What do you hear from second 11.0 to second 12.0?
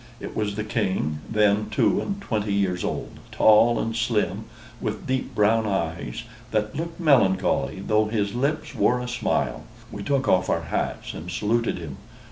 and saluted him.